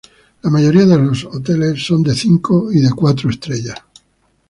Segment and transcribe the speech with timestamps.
[0.41, 3.77] La mayoría de los hoteles son de cinco y cuatro estrellas.